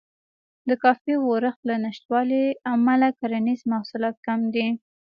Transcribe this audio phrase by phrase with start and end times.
[0.67, 4.67] د کافي ورښت له نشتوالي امله کرنیز محصولات کم دي.